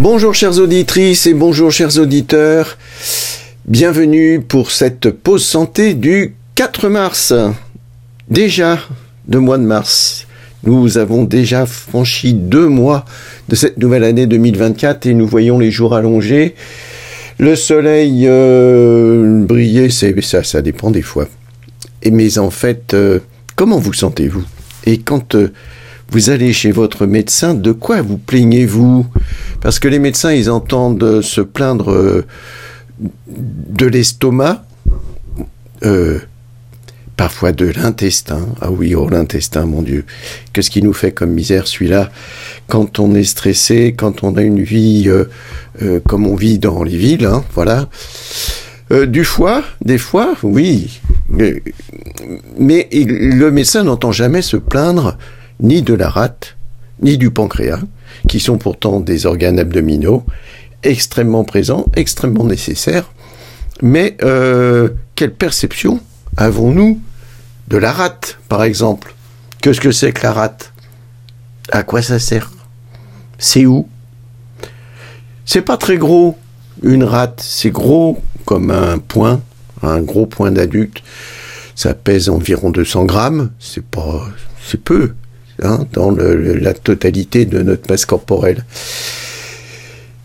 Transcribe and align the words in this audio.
Bonjour 0.00 0.34
chères 0.34 0.58
auditrices 0.58 1.26
et 1.26 1.34
bonjour 1.34 1.70
chers 1.70 1.98
auditeurs. 1.98 2.78
Bienvenue 3.66 4.40
pour 4.40 4.70
cette 4.70 5.10
pause 5.10 5.44
santé 5.44 5.92
du 5.92 6.36
4 6.54 6.88
mars. 6.88 7.34
Déjà, 8.26 8.78
le 9.28 9.40
mois 9.40 9.58
de 9.58 9.64
mars. 9.64 10.26
Nous 10.64 10.96
avons 10.96 11.24
déjà 11.24 11.66
franchi 11.66 12.32
deux 12.32 12.66
mois 12.66 13.04
de 13.50 13.54
cette 13.54 13.76
nouvelle 13.76 14.04
année 14.04 14.26
2024 14.26 15.04
et 15.04 15.12
nous 15.12 15.26
voyons 15.26 15.58
les 15.58 15.70
jours 15.70 15.94
allongés. 15.94 16.54
Le 17.36 17.54
soleil 17.54 18.24
euh, 18.26 19.44
briller, 19.44 19.90
c'est 19.90 20.18
ça, 20.22 20.42
ça 20.42 20.62
dépend 20.62 20.90
des 20.90 21.02
fois. 21.02 21.28
Et 22.02 22.10
mais 22.10 22.38
en 22.38 22.48
fait, 22.48 22.94
euh, 22.94 23.18
comment 23.54 23.78
vous 23.78 23.92
sentez-vous? 23.92 24.44
Et 24.86 24.96
quand 24.96 25.34
euh, 25.34 25.52
vous 26.10 26.30
allez 26.30 26.52
chez 26.52 26.72
votre 26.72 27.06
médecin, 27.06 27.54
de 27.54 27.72
quoi 27.72 28.02
vous 28.02 28.18
plaignez-vous? 28.18 29.06
Parce 29.60 29.78
que 29.78 29.88
les 29.88 29.98
médecins, 30.00 30.32
ils 30.32 30.50
entendent 30.50 31.22
se 31.22 31.40
plaindre 31.40 31.92
euh, 31.92 32.26
de 33.28 33.86
l'estomac, 33.86 34.64
euh, 35.84 36.18
parfois 37.16 37.52
de 37.52 37.66
l'intestin. 37.66 38.46
Ah 38.60 38.72
oui, 38.72 38.94
oh 38.96 39.08
l'intestin, 39.08 39.66
mon 39.66 39.82
Dieu. 39.82 40.04
Qu'est-ce 40.52 40.70
qui 40.70 40.82
nous 40.82 40.92
fait 40.92 41.12
comme 41.12 41.30
misère 41.30 41.68
celui-là? 41.68 42.10
Quand 42.66 42.98
on 42.98 43.14
est 43.14 43.24
stressé, 43.24 43.94
quand 43.96 44.24
on 44.24 44.36
a 44.36 44.42
une 44.42 44.62
vie 44.62 45.08
euh, 45.08 46.00
comme 46.08 46.26
on 46.26 46.34
vit 46.34 46.58
dans 46.58 46.82
les 46.82 46.96
villes, 46.96 47.26
hein, 47.26 47.44
voilà. 47.54 47.88
Du 49.06 49.22
foie, 49.22 49.62
des 49.84 49.98
fois, 49.98 50.34
oui. 50.42 51.00
Mais 52.58 52.88
le 52.92 53.50
médecin 53.50 53.84
n'entend 53.84 54.10
jamais 54.10 54.42
se 54.42 54.56
plaindre 54.56 55.16
ni 55.60 55.82
de 55.82 55.94
la 55.94 56.08
rate, 56.08 56.56
ni 57.02 57.18
du 57.18 57.30
pancréas, 57.30 57.80
qui 58.28 58.40
sont 58.40 58.58
pourtant 58.58 59.00
des 59.00 59.26
organes 59.26 59.58
abdominaux 59.58 60.24
extrêmement 60.82 61.44
présents, 61.44 61.86
extrêmement 61.94 62.44
nécessaires. 62.44 63.10
Mais 63.82 64.16
euh, 64.22 64.90
quelle 65.14 65.34
perception 65.34 66.00
avons-nous 66.36 67.00
de 67.68 67.76
la 67.76 67.92
rate, 67.92 68.38
par 68.48 68.62
exemple? 68.62 69.14
Qu'est-ce 69.60 69.80
que 69.80 69.92
c'est 69.92 70.12
que 70.12 70.22
la 70.22 70.32
rate? 70.32 70.72
À 71.70 71.82
quoi 71.82 72.02
ça 72.02 72.18
sert? 72.18 72.50
C'est 73.38 73.66
où? 73.66 73.88
C'est 75.44 75.62
pas 75.62 75.76
très 75.76 75.96
gros, 75.96 76.36
une 76.82 77.04
rate. 77.04 77.42
C'est 77.44 77.70
gros 77.70 78.22
comme 78.44 78.70
un 78.70 78.98
point, 78.98 79.40
un 79.82 80.00
gros 80.00 80.26
point 80.26 80.50
d'adulte. 80.50 81.02
Ça 81.74 81.94
pèse 81.94 82.28
environ 82.28 82.70
200 82.70 83.04
grammes. 83.04 83.50
C'est 83.58 83.84
pas, 83.84 84.28
c'est 84.64 84.82
peu, 84.82 85.14
hein, 85.62 85.86
dans 85.92 86.10
la 86.10 86.74
totalité 86.74 87.44
de 87.44 87.62
notre 87.62 87.90
masse 87.90 88.06
corporelle. 88.06 88.64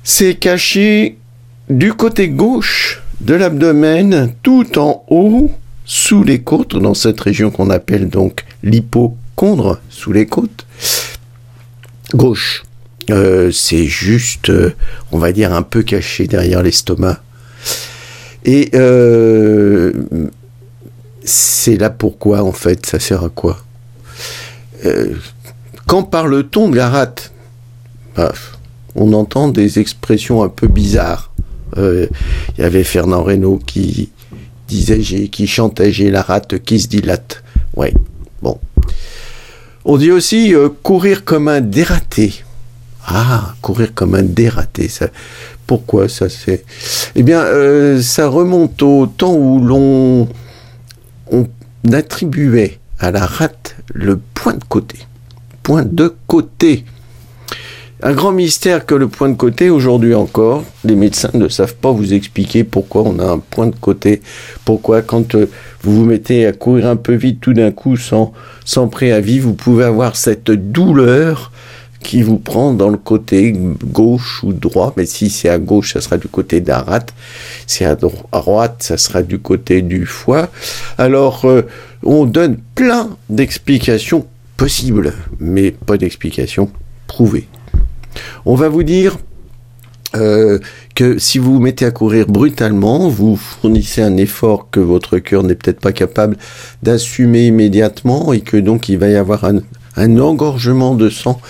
C'est 0.03 0.35
caché 0.35 1.17
du 1.69 1.93
côté 1.93 2.29
gauche 2.29 3.01
de 3.21 3.33
l'abdomen, 3.33 4.33
tout 4.43 4.77
en 4.77 5.03
haut, 5.09 5.51
sous 5.85 6.23
les 6.23 6.41
côtes, 6.41 6.75
dans 6.75 6.93
cette 6.93 7.19
région 7.19 7.51
qu'on 7.51 7.69
appelle 7.69 8.09
donc 8.09 8.45
l'hypochondre, 8.63 9.79
sous 9.89 10.11
les 10.11 10.25
côtes. 10.25 10.65
Gauche. 12.13 12.63
Euh, 13.11 13.51
c'est 13.51 13.85
juste, 13.85 14.49
euh, 14.49 14.73
on 15.11 15.19
va 15.19 15.31
dire, 15.31 15.53
un 15.53 15.61
peu 15.61 15.83
caché 15.83 16.27
derrière 16.27 16.63
l'estomac. 16.63 17.21
Et 18.45 18.69
euh, 18.73 19.91
c'est 21.23 21.77
là 21.77 21.89
pourquoi, 21.89 22.43
en 22.43 22.51
fait, 22.51 22.85
ça 22.85 22.99
sert 22.99 23.23
à 23.23 23.29
quoi? 23.29 23.64
Euh, 24.85 25.15
Quand 25.87 26.03
parle-t-on 26.03 26.69
de 26.69 26.75
la 26.75 26.89
rate? 26.89 27.31
Bah, 28.15 28.33
On 28.95 29.13
entend 29.13 29.49
des 29.49 29.79
expressions 29.79 30.43
un 30.43 30.49
peu 30.49 30.67
bizarres. 30.67 31.31
Euh, 31.77 32.07
Il 32.57 32.61
y 32.61 32.63
avait 32.63 32.83
Fernand 32.83 33.23
Reynaud 33.23 33.59
qui 33.65 34.09
disait, 34.67 34.99
qui 34.99 35.49
la 36.09 36.21
rate 36.21 36.59
qui 36.59 36.79
se 36.79 36.87
dilate. 36.87 37.43
Ouais, 37.75 37.93
bon. 38.41 38.57
On 39.83 39.97
dit 39.97 40.11
aussi 40.11 40.55
euh, 40.55 40.69
courir 40.81 41.23
comme 41.25 41.47
un 41.47 41.61
dératé. 41.61 42.33
Ah, 43.07 43.53
courir 43.61 43.93
comme 43.93 44.15
un 44.15 44.23
dératé. 44.23 44.87
Ça, 44.87 45.09
pourquoi 45.67 46.09
ça 46.09 46.29
c'est 46.29 46.63
Eh 47.15 47.21
bien, 47.21 47.43
ça 48.01 48.27
remonte 48.27 48.81
au 48.81 49.05
temps 49.05 49.35
où 49.35 49.63
l'on 49.63 50.27
on 51.31 51.47
attribuait 51.91 52.79
à 52.99 53.11
la 53.11 53.25
rate 53.25 53.75
le 53.93 54.19
point 54.45 54.53
de 54.53 54.63
côté. 54.69 54.99
Point 55.63 55.85
de 55.91 56.13
côté. 56.27 56.85
Un 58.03 58.13
grand 58.13 58.31
mystère 58.31 58.85
que 58.85 58.93
le 58.93 59.07
point 59.07 59.27
de 59.27 59.33
côté, 59.33 59.71
aujourd'hui 59.71 60.13
encore, 60.13 60.63
les 60.83 60.95
médecins 60.95 61.31
ne 61.33 61.47
savent 61.47 61.73
pas 61.73 61.91
vous 61.91 62.13
expliquer 62.13 62.63
pourquoi 62.63 63.01
on 63.01 63.17
a 63.17 63.25
un 63.25 63.39
point 63.39 63.65
de 63.65 63.75
côté. 63.75 64.21
Pourquoi 64.63 65.01
quand 65.01 65.33
euh, 65.33 65.49
vous 65.81 65.95
vous 65.95 66.05
mettez 66.05 66.45
à 66.45 66.51
courir 66.51 66.85
un 66.85 66.95
peu 66.95 67.15
vite 67.15 67.39
tout 67.41 67.53
d'un 67.53 67.71
coup 67.71 67.97
sans, 67.97 68.33
sans 68.65 68.87
préavis, 68.87 69.39
vous 69.39 69.55
pouvez 69.55 69.85
avoir 69.85 70.15
cette 70.15 70.51
douleur 70.51 71.51
qui 72.03 72.21
vous 72.21 72.37
prend 72.37 72.71
dans 72.71 72.89
le 72.89 72.97
côté 72.97 73.51
gauche 73.83 74.43
ou 74.43 74.53
droit. 74.53 74.93
Mais 74.95 75.07
si 75.07 75.31
c'est 75.31 75.49
à 75.49 75.57
gauche, 75.57 75.93
ça 75.93 76.01
sera 76.01 76.17
du 76.17 76.27
côté 76.27 76.63
rate. 76.67 77.15
Si 77.65 77.83
à 77.83 77.95
droite, 77.95 78.75
ça 78.83 78.97
sera 78.97 79.23
du 79.23 79.39
côté 79.39 79.81
du 79.81 80.05
foie. 80.05 80.49
Alors, 80.99 81.45
euh, 81.45 81.63
on 82.03 82.25
donne 82.25 82.57
plein 82.75 83.17
d'explications 83.27 84.27
possibles, 84.57 85.13
mais 85.39 85.71
pas 85.71 85.97
d'explications 85.97 86.69
prouvées. 87.07 87.47
On 88.45 88.55
va 88.55 88.69
vous 88.69 88.83
dire 88.83 89.17
euh, 90.15 90.59
que 90.95 91.19
si 91.19 91.39
vous 91.39 91.55
vous 91.55 91.59
mettez 91.59 91.85
à 91.85 91.91
courir 91.91 92.27
brutalement, 92.27 93.09
vous 93.09 93.35
fournissez 93.35 94.01
un 94.01 94.15
effort 94.17 94.69
que 94.71 94.79
votre 94.79 95.17
cœur 95.19 95.43
n'est 95.43 95.55
peut-être 95.55 95.81
pas 95.81 95.91
capable 95.91 96.37
d'assumer 96.83 97.47
immédiatement 97.47 98.31
et 98.31 98.41
que 98.41 98.57
donc 98.57 98.87
il 98.87 98.97
va 98.97 99.09
y 99.09 99.15
avoir 99.15 99.43
un, 99.43 99.59
un 99.97 100.19
engorgement 100.19 100.95
de 100.95 101.09
sang 101.09 101.41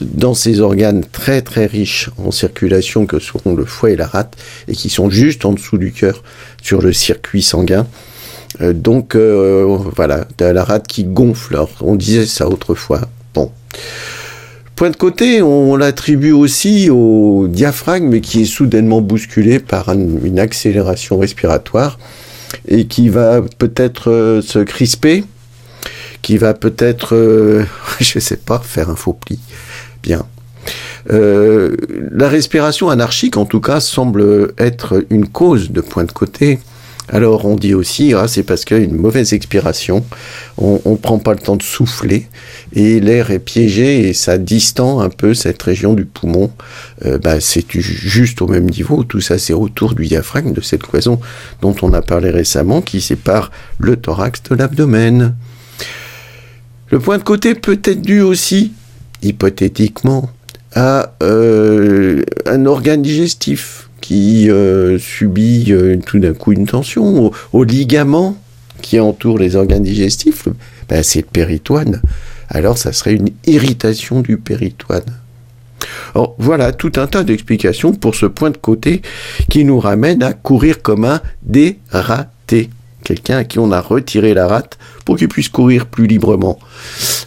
dans 0.00 0.34
ces 0.34 0.60
organes 0.60 1.04
très 1.12 1.42
très 1.42 1.66
riches 1.66 2.10
en 2.18 2.30
circulation 2.30 3.06
que 3.06 3.18
seront 3.18 3.54
le 3.54 3.64
foie 3.64 3.90
et 3.90 3.96
la 3.96 4.06
rate 4.06 4.36
et 4.68 4.72
qui 4.72 4.88
sont 4.88 5.10
juste 5.10 5.44
en 5.44 5.52
dessous 5.52 5.78
du 5.78 5.92
cœur 5.92 6.22
sur 6.62 6.82
le 6.82 6.92
circuit 6.92 7.42
sanguin. 7.42 7.86
Euh, 8.60 8.72
donc 8.72 9.14
euh, 9.14 9.64
voilà, 9.96 10.26
la 10.40 10.64
rate 10.64 10.86
qui 10.86 11.04
gonfle. 11.04 11.58
On 11.80 11.94
disait 11.94 12.26
ça 12.26 12.48
autrefois. 12.48 13.02
Bon. 13.34 13.50
Point 14.76 14.90
de 14.90 14.96
côté, 14.96 15.42
on 15.42 15.76
l'attribue 15.76 16.32
aussi 16.32 16.88
au 16.90 17.46
diaphragme 17.48 18.20
qui 18.20 18.42
est 18.42 18.46
soudainement 18.46 19.00
bousculé 19.02 19.58
par 19.58 19.88
un- 19.90 19.98
une 20.24 20.38
accélération 20.38 21.18
respiratoire 21.18 21.98
et 22.66 22.86
qui 22.86 23.08
va 23.08 23.42
peut-être 23.58 24.10
euh, 24.10 24.42
se 24.42 24.58
crisper, 24.58 25.24
qui 26.22 26.38
va 26.38 26.54
peut-être, 26.54 27.14
je 28.00 28.18
sais 28.18 28.36
pas, 28.38 28.58
faire 28.58 28.90
un 28.90 28.96
faux 28.96 29.12
pli. 29.12 29.38
Bien. 30.02 30.24
La 31.08 32.28
respiration 32.28 32.88
anarchique, 32.90 33.36
en 33.36 33.44
tout 33.46 33.60
cas, 33.60 33.80
semble 33.80 34.52
être 34.58 35.04
une 35.10 35.26
cause 35.28 35.70
de 35.72 35.80
point 35.80 36.04
de 36.04 36.12
côté. 36.12 36.58
Alors 37.12 37.44
on 37.44 37.56
dit 37.56 37.74
aussi, 37.74 38.14
ah, 38.14 38.28
c'est 38.28 38.44
parce 38.44 38.64
qu'il 38.64 38.76
y 38.76 38.80
a 38.80 38.84
une 38.84 38.94
mauvaise 38.96 39.32
expiration, 39.32 40.04
on 40.58 40.80
ne 40.86 40.94
prend 40.96 41.18
pas 41.18 41.32
le 41.32 41.40
temps 41.40 41.56
de 41.56 41.62
souffler 41.62 42.28
et 42.72 43.00
l'air 43.00 43.32
est 43.32 43.40
piégé 43.40 44.08
et 44.08 44.12
ça 44.12 44.38
distend 44.38 45.00
un 45.00 45.08
peu 45.10 45.34
cette 45.34 45.60
région 45.60 45.94
du 45.94 46.04
poumon. 46.04 46.52
Euh, 47.04 47.18
bah, 47.18 47.40
c'est 47.40 47.68
ju- 47.68 47.82
juste 47.82 48.40
au 48.42 48.46
même 48.46 48.70
niveau, 48.70 49.02
tout 49.02 49.20
ça 49.20 49.38
c'est 49.38 49.52
autour 49.52 49.94
du 49.96 50.06
diaphragme, 50.06 50.52
de 50.52 50.60
cette 50.60 50.82
cloison 50.84 51.18
dont 51.62 51.74
on 51.82 51.92
a 51.94 52.00
parlé 52.02 52.30
récemment 52.30 52.80
qui 52.80 53.00
sépare 53.00 53.50
le 53.78 53.96
thorax 53.96 54.40
de 54.48 54.54
l'abdomen. 54.54 55.34
Le 56.90 57.00
point 57.00 57.18
de 57.18 57.24
côté 57.24 57.56
peut 57.56 57.80
être 57.84 58.02
dû 58.02 58.20
aussi, 58.20 58.72
hypothétiquement, 59.22 60.30
à 60.76 61.14
euh, 61.24 62.22
un 62.46 62.66
organe 62.66 63.02
digestif 63.02 63.89
qui 64.10 64.50
euh, 64.50 64.98
subit 64.98 65.66
euh, 65.68 65.96
tout 66.04 66.18
d'un 66.18 66.34
coup 66.34 66.50
une 66.50 66.66
tension 66.66 67.26
au, 67.26 67.32
au 67.52 67.62
ligament 67.62 68.36
qui 68.82 68.98
entoure 68.98 69.38
les 69.38 69.54
organes 69.54 69.84
digestifs, 69.84 70.48
ben, 70.88 71.04
c'est 71.04 71.20
le 71.20 71.26
péritoine. 71.26 72.02
Alors 72.48 72.76
ça 72.76 72.92
serait 72.92 73.14
une 73.14 73.28
irritation 73.46 74.20
du 74.20 74.36
péritoine. 74.36 75.04
Voilà 76.38 76.72
tout 76.72 76.90
un 76.96 77.06
tas 77.06 77.22
d'explications 77.22 77.92
pour 77.92 78.16
ce 78.16 78.26
point 78.26 78.50
de 78.50 78.56
côté 78.56 79.00
qui 79.48 79.64
nous 79.64 79.78
ramène 79.78 80.24
à 80.24 80.32
courir 80.32 80.82
comme 80.82 81.04
un 81.04 81.20
dératé. 81.44 82.68
Quelqu'un 83.10 83.38
à 83.38 83.44
qui 83.44 83.58
on 83.58 83.72
a 83.72 83.80
retiré 83.80 84.34
la 84.34 84.46
rate 84.46 84.78
pour 85.04 85.16
qu'il 85.16 85.26
puisse 85.26 85.48
courir 85.48 85.86
plus 85.86 86.06
librement. 86.06 86.60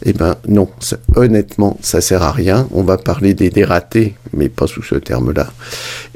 Eh 0.06 0.13
ben 0.13 0.38
non, 0.47 0.69
honnêtement, 1.13 1.77
ça 1.81 2.00
sert 2.00 2.24
à 2.24 2.31
rien. 2.31 2.69
On 2.71 2.83
va 2.83 2.97
parler 2.97 3.33
des 3.33 3.50
dératés, 3.50 4.15
mais 4.31 4.47
pas 4.47 4.65
sous 4.65 4.81
ce 4.81 4.95
terme-là. 4.95 5.51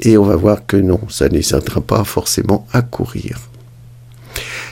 Et 0.00 0.16
on 0.16 0.24
va 0.24 0.36
voir 0.36 0.64
que 0.66 0.78
non, 0.78 1.00
ça 1.10 1.28
ne 1.28 1.34
les 1.34 1.42
pas 1.86 2.02
forcément 2.04 2.66
à 2.72 2.80
courir. 2.80 3.40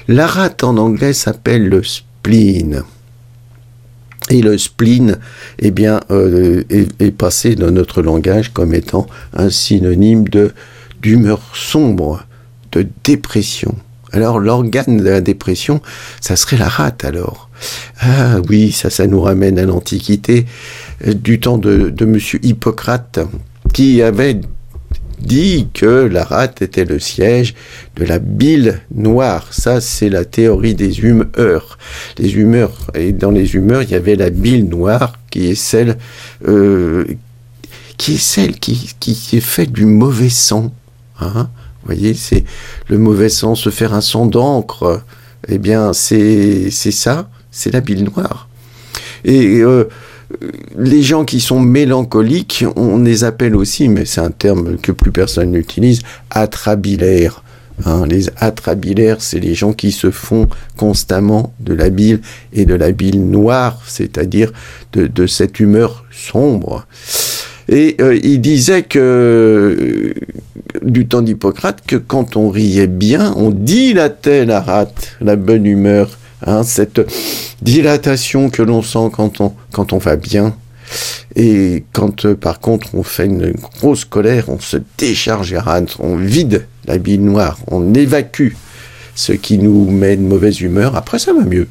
La 0.09 0.27
rate 0.27 0.65
en 0.65 0.79
anglais 0.79 1.13
s'appelle 1.13 1.69
le 1.69 1.83
spleen. 1.83 2.83
Et 4.31 4.41
le 4.41 4.57
spleen, 4.57 5.19
eh 5.59 5.73
bien, 5.73 6.01
euh, 6.11 6.65
est, 6.71 7.11
passé 7.11 7.55
dans 7.55 7.71
notre 7.71 8.01
langage 8.01 8.51
comme 8.55 8.73
étant 8.73 9.07
un 9.35 9.51
synonyme 9.51 10.27
de 10.27 10.55
d'humeur 11.03 11.43
sombre, 11.53 12.25
de 12.73 12.87
dépression. 13.05 13.77
Alors 14.13 14.39
l'organe 14.39 14.99
de 14.99 15.09
la 15.09 15.21
dépression, 15.21 15.81
ça 16.21 16.37
serait 16.37 16.57
la 16.57 16.69
rate 16.69 17.05
alors. 17.05 17.51
Ah 18.01 18.39
oui, 18.49 18.73
ça, 18.73 18.91
ça 18.91 19.07
nous 19.07 19.21
ramène 19.21 19.59
à 19.59 19.65
l'Antiquité, 19.65 20.47
euh, 21.07 21.15
du 21.15 21.41
temps 21.41 21.59
de, 21.59 21.93
Monsieur 22.05 22.39
Hippocrate, 22.43 23.21
qui 23.73 24.03
avait 24.03 24.41
dit 25.19 25.69
que 25.73 25.87
la 25.87 26.25
rate 26.25 26.63
était 26.63 26.85
le 26.85 26.99
siège 26.99 27.55
de 27.97 28.05
la 28.05 28.19
bile 28.19 28.81
noire. 28.95 29.49
Ça, 29.51 29.81
c'est 29.81 30.11
la 30.11 30.25
théorie 30.25 30.75
des 30.75 31.01
humeurs. 31.01 31.79
Les 32.19 32.35
humeurs, 32.35 32.91
et 32.95 33.13
dans 33.13 33.31
les 33.31 33.55
humeurs, 33.55 33.83
il 33.83 33.91
y 33.91 33.95
avait 33.95 34.15
la 34.15 34.31
bile 34.31 34.69
noire 34.69 35.15
qui 35.31 35.49
est 35.49 35.55
celle, 35.55 35.97
euh, 36.47 37.05
qui 37.97 38.15
est 38.15 38.19
celle 38.19 38.55
faite 39.41 39.73
du 39.73 39.87
mauvais 39.87 40.29
sang. 40.29 40.73
Hein 41.19 41.49
Vous 41.87 41.95
voyez, 41.95 42.15
c'est 42.15 42.43
le 42.89 42.99
mauvais 42.99 43.29
sang, 43.29 43.55
se 43.55 43.71
faire 43.71 43.95
un 43.95 44.01
sang 44.01 44.27
d'encre. 44.27 45.03
Eh 45.47 45.59
bien, 45.59 45.93
c'est 45.93 46.71
ça, 46.71 47.29
c'est 47.53 47.73
la 47.73 47.81
bile 47.81 48.03
noire. 48.03 48.49
Et 49.25 49.61
euh, 49.61 49.85
les 50.77 51.03
gens 51.03 51.25
qui 51.25 51.39
sont 51.39 51.61
mélancoliques, 51.61 52.65
on 52.75 52.99
les 52.99 53.23
appelle 53.23 53.55
aussi, 53.55 53.89
mais 53.89 54.05
c'est 54.05 54.21
un 54.21 54.33
terme 54.33 54.79
que 54.79 54.91
plus 54.91 55.13
personne 55.13 55.53
n'utilise, 55.53 56.03
atrabilaires. 56.31 57.45
Hein, 57.85 58.05
les 58.09 58.31
atrabilaires, 58.39 59.19
c'est 59.21 59.39
les 59.39 59.55
gens 59.55 59.73
qui 59.73 59.93
se 59.93 60.11
font 60.11 60.49
constamment 60.77 61.55
de 61.61 61.73
la 61.73 61.91
bile 61.91 62.21
et 62.53 62.65
de 62.65 62.75
la 62.75 62.91
bile 62.91 63.31
noire, 63.31 63.81
c'est-à-dire 63.87 64.51
de, 64.93 65.27
cette 65.29 65.61
humeur 65.61 66.05
sombre. 66.11 66.85
Et 67.69 67.97
euh, 68.01 68.19
il 68.23 68.41
disait 68.41 68.83
que 68.83 70.15
du 70.83 71.07
temps 71.07 71.23
d'Hippocrate 71.23 71.83
que 71.87 71.97
quand 71.97 72.37
on 72.37 72.49
riait 72.49 72.87
bien, 72.87 73.33
on 73.37 73.51
dilatait 73.51 74.45
la 74.45 74.61
rate, 74.61 75.17
la 75.21 75.37
bonne 75.37 75.67
humeur 75.67 76.17
Hein, 76.45 76.65
cette 76.65 77.01
dilatation 77.63 78.51
que 78.51 78.63
l'on 78.63 78.83
sent 78.83 79.11
quand 79.13 79.41
on, 79.41 79.55
quand 79.73 79.93
on 79.93 79.99
va 79.99 80.17
bien. 80.17 80.55
Et 81.35 81.85
quand 81.93 82.27
euh, 82.27 82.35
par 82.35 82.61
contre 82.61 82.95
on 82.95 83.03
fait 83.03 83.27
une 83.27 83.53
grosse 83.53 84.05
colère, 84.05 84.49
on 84.49 84.61
se 84.61 84.77
décharge 84.99 85.53
les 85.53 85.61
on 85.99 86.17
vide 86.17 86.67
la 86.85 86.99
bille 86.99 87.19
noire, 87.19 87.59
on 87.69 87.95
évacue 87.95 88.53
ce 89.15 89.33
qui 89.33 89.59
nous 89.59 89.91
met 89.91 90.17
de 90.17 90.23
mauvaise 90.23 90.61
humeur, 90.61 90.95
après 90.95 91.19
ça 91.19 91.33
va 91.33 91.43
mieux. 91.43 91.69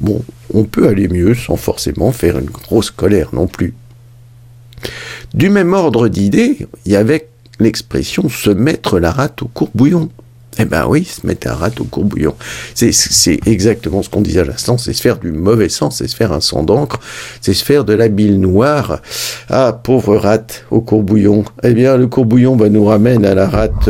Bon, 0.00 0.24
on 0.52 0.64
peut 0.64 0.88
aller 0.88 1.06
mieux 1.06 1.34
sans 1.34 1.56
forcément 1.56 2.12
faire 2.12 2.38
une 2.38 2.46
grosse 2.46 2.90
colère 2.90 3.28
non 3.32 3.46
plus. 3.46 3.74
Du 5.34 5.50
même 5.50 5.72
ordre 5.72 6.08
d'idée, 6.08 6.66
il 6.84 6.92
y 6.92 6.96
avait 6.96 7.28
l'expression 7.58 8.28
se 8.28 8.50
mettre 8.50 8.98
la 8.98 9.10
rate 9.10 9.42
au 9.42 9.48
courbouillon. 9.48 10.10
Eh 10.58 10.66
ben 10.66 10.84
oui, 10.86 11.04
se 11.04 11.26
mettre 11.26 11.48
un 11.48 11.54
rat 11.54 11.70
au 11.80 11.84
courbouillon. 11.84 12.34
C'est 12.74 13.40
exactement 13.46 14.02
ce 14.02 14.10
qu'on 14.10 14.20
disait 14.20 14.40
à 14.40 14.44
l'instant, 14.44 14.76
c'est 14.76 14.92
se 14.92 15.00
faire 15.00 15.18
du 15.18 15.32
mauvais 15.32 15.70
sang, 15.70 15.90
c'est 15.90 16.06
se 16.06 16.14
faire 16.14 16.32
un 16.32 16.40
sang 16.40 16.62
d'encre, 16.62 17.00
c'est 17.40 17.54
se 17.54 17.64
faire 17.64 17.84
de 17.84 17.94
la 17.94 18.08
bile 18.08 18.38
noire. 18.38 19.00
Ah, 19.48 19.72
pauvre 19.82 20.16
rat 20.16 20.46
au 20.70 20.82
courbouillon. 20.82 21.44
Eh 21.62 21.72
bien, 21.72 21.96
le 21.96 22.06
courbouillon 22.06 22.56
va 22.56 22.68
nous 22.68 22.84
ramène 22.84 23.24
à 23.24 23.34
la 23.34 23.48
rate 23.48 23.88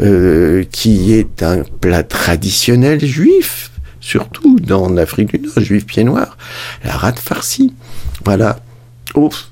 euh, 0.00 0.64
qui 0.72 1.12
est 1.12 1.42
un 1.42 1.64
plat 1.80 2.02
traditionnel 2.02 3.04
juif, 3.04 3.70
surtout 4.00 4.58
dans 4.58 4.88
l'Afrique 4.88 5.38
du 5.38 5.46
Nord, 5.46 5.60
juif 5.60 5.84
pied 5.84 6.04
noir. 6.04 6.38
La 6.82 6.96
rate 6.96 7.18
farcie. 7.18 7.74
Voilà. 8.24 8.58
Ouf. 9.14 9.50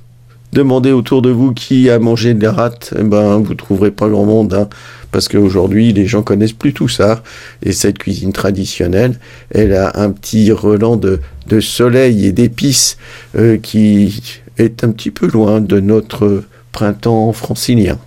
Demandez 0.53 0.93
autour 0.93 1.21
de 1.23 1.31
vous 1.31 1.53
qui 1.53 1.91
a 1.91 1.99
mangé 1.99 2.33
de 2.35 2.43
la 2.43 2.53
rate, 2.53 2.95
eh 2.99 3.03
ben, 3.03 3.39
vous 3.39 3.55
trouverez 3.55 3.91
pas 3.91 4.09
grand 4.09 4.25
monde, 4.25 4.55
hein 4.55 4.69
parce 5.11 5.29
qu'aujourd'hui 5.29 5.93
les 5.93 6.07
gens 6.07 6.23
connaissent 6.23 6.53
plus 6.53 6.73
tout 6.73 6.89
ça. 6.89 7.23
Et 7.63 7.73
cette 7.73 7.99
cuisine 7.99 8.33
traditionnelle, 8.33 9.19
elle 9.51 9.75
a 9.75 9.93
un 9.95 10.11
petit 10.11 10.51
relent 10.53 10.97
de, 10.97 11.21
soleil 11.61 12.27
et 12.27 12.33
d'épices 12.33 12.99
euh, 13.37 13.57
qui 13.57 14.23
est 14.59 14.85
un 14.85 14.91
petit 14.91 15.11
peu 15.11 15.27
loin 15.27 15.61
de 15.61 15.81
notre 15.81 16.45
printemps 16.73 17.33
francilien. 17.33 17.99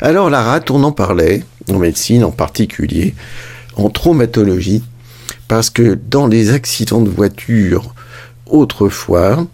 Alors 0.00 0.30
la 0.30 0.42
rate, 0.42 0.70
on 0.70 0.82
en 0.82 0.92
parlait, 0.92 1.44
en 1.70 1.78
médecine 1.78 2.24
en 2.24 2.30
particulier, 2.30 3.14
en 3.76 3.88
traumatologie, 3.88 4.82
parce 5.48 5.70
que 5.70 5.98
dans 6.10 6.26
les 6.26 6.50
accidents 6.50 7.00
de 7.00 7.08
voiture, 7.08 7.94
autrefois, 8.46 9.46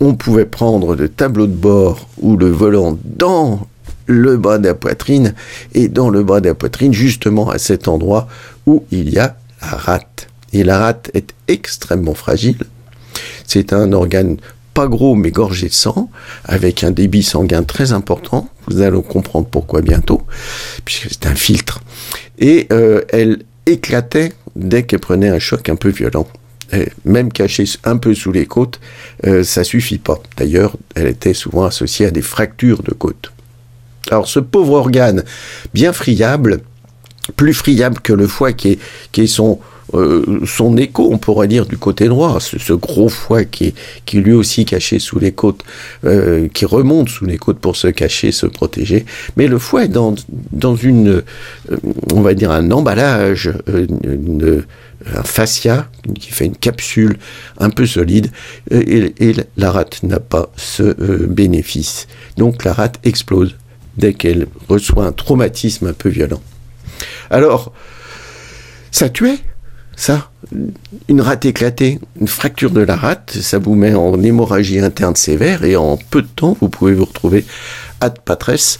on 0.00 0.14
pouvait 0.14 0.46
prendre 0.46 0.96
le 0.96 1.08
tableau 1.08 1.46
de 1.46 1.54
bord 1.54 2.08
ou 2.18 2.36
le 2.36 2.48
volant 2.48 2.98
dans 3.04 3.66
le 4.06 4.36
bas 4.36 4.58
de 4.58 4.66
la 4.66 4.74
poitrine, 4.74 5.34
et 5.74 5.88
dans 5.88 6.10
le 6.10 6.24
bas 6.24 6.40
de 6.40 6.48
la 6.48 6.54
poitrine, 6.54 6.92
justement 6.92 7.48
à 7.50 7.58
cet 7.58 7.86
endroit 7.86 8.26
où 8.66 8.84
il 8.90 9.10
y 9.10 9.18
a 9.18 9.36
la 9.62 9.68
rate. 9.68 10.28
Et 10.52 10.64
la 10.64 10.78
rate 10.78 11.10
est 11.14 11.32
extrêmement 11.46 12.14
fragile. 12.14 12.58
C'est 13.46 13.72
un 13.72 13.92
organe 13.92 14.38
pas 14.74 14.88
gros 14.88 15.14
mais 15.14 15.30
gorgé 15.30 15.68
de 15.68 15.72
sang, 15.72 16.10
avec 16.44 16.82
un 16.82 16.90
débit 16.90 17.22
sanguin 17.22 17.62
très 17.62 17.92
important. 17.92 18.48
Vous 18.66 18.80
allez 18.80 19.00
comprendre 19.02 19.46
pourquoi 19.48 19.80
bientôt, 19.80 20.22
puisque 20.84 21.08
c'est 21.10 21.26
un 21.26 21.34
filtre. 21.34 21.80
Et 22.38 22.66
euh, 22.72 23.02
elle 23.10 23.42
éclatait 23.66 24.32
dès 24.56 24.84
qu'elle 24.84 25.00
prenait 25.00 25.28
un 25.28 25.38
choc 25.38 25.68
un 25.68 25.76
peu 25.76 25.90
violent. 25.90 26.26
Même 27.04 27.32
cachée 27.32 27.64
un 27.84 27.96
peu 27.96 28.14
sous 28.14 28.32
les 28.32 28.46
côtes, 28.46 28.80
euh, 29.26 29.42
ça 29.42 29.64
suffit 29.64 29.98
pas. 29.98 30.18
D'ailleurs, 30.36 30.76
elle 30.94 31.06
était 31.06 31.34
souvent 31.34 31.64
associée 31.64 32.06
à 32.06 32.10
des 32.10 32.22
fractures 32.22 32.82
de 32.82 32.92
côtes. 32.92 33.32
Alors 34.10 34.28
ce 34.28 34.40
pauvre 34.40 34.74
organe, 34.74 35.24
bien 35.74 35.92
friable, 35.92 36.60
plus 37.36 37.54
friable 37.54 38.00
que 38.00 38.12
le 38.12 38.26
foie 38.26 38.52
qui 38.52 38.72
est, 38.72 38.78
qui 39.12 39.22
est 39.22 39.26
son, 39.26 39.60
euh, 39.94 40.40
son 40.46 40.76
écho, 40.76 41.08
on 41.10 41.18
pourrait 41.18 41.48
dire, 41.48 41.66
du 41.66 41.78
côté 41.78 42.08
droit, 42.08 42.38
ce, 42.40 42.72
gros 42.72 43.08
foie 43.08 43.44
qui 43.44 43.66
est, 43.66 43.74
qui 44.06 44.18
lui 44.18 44.32
aussi 44.32 44.64
caché 44.64 44.98
sous 44.98 45.18
les 45.18 45.32
côtes, 45.32 45.62
euh, 46.04 46.48
qui 46.52 46.64
remonte 46.64 47.08
sous 47.08 47.26
les 47.26 47.38
côtes 47.38 47.58
pour 47.58 47.76
se 47.76 47.88
cacher, 47.88 48.32
se 48.32 48.46
protéger. 48.46 49.04
Mais 49.36 49.46
le 49.46 49.58
foie 49.58 49.84
est 49.84 49.88
dans, 49.88 50.14
dans 50.52 50.76
une, 50.76 51.08
euh, 51.08 51.76
on 52.12 52.20
va 52.20 52.34
dire, 52.34 52.50
un 52.50 52.70
emballage, 52.70 53.52
un 53.68 55.22
fascia 55.22 55.88
qui 56.18 56.30
fait 56.30 56.46
une 56.46 56.56
capsule 56.56 57.16
un 57.58 57.70
peu 57.70 57.86
solide, 57.86 58.30
et, 58.70 59.14
et 59.18 59.34
la 59.56 59.70
rate 59.70 60.02
n'a 60.02 60.20
pas 60.20 60.50
ce 60.56 60.82
bénéfice. 61.26 62.06
Donc 62.36 62.64
la 62.64 62.72
rate 62.72 63.00
explose 63.04 63.56
dès 63.96 64.14
qu'elle 64.14 64.46
reçoit 64.68 65.06
un 65.06 65.12
traumatisme 65.12 65.86
un 65.86 65.92
peu 65.92 66.08
violent. 66.08 66.42
Alors, 67.30 67.72
ça 68.90 69.08
tuait, 69.08 69.38
ça, 70.00 70.30
une 71.08 71.20
rate 71.20 71.44
éclatée, 71.44 71.98
une 72.18 72.26
fracture 72.26 72.70
de 72.70 72.80
la 72.80 72.96
rate, 72.96 73.36
ça 73.38 73.58
vous 73.58 73.74
met 73.74 73.94
en 73.94 74.18
hémorragie 74.22 74.78
interne 74.78 75.14
sévère 75.14 75.62
et 75.62 75.76
en 75.76 75.98
peu 75.98 76.22
de 76.22 76.26
temps, 76.26 76.56
vous 76.62 76.70
pouvez 76.70 76.94
vous 76.94 77.04
retrouver 77.04 77.44
ad 78.00 78.18
patresse, 78.20 78.78